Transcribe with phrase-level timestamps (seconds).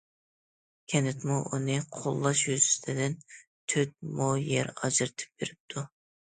[0.93, 3.17] كەنتمۇ ئۇنى قوللاش يۈزىسىدىن
[3.75, 5.87] تۆت مو يەر ئاجرىتىپ بېرىپتۇ.